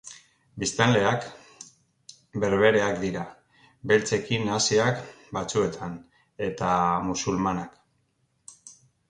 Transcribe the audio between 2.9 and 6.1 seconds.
dira, beltzekin nahasiak batzuetan,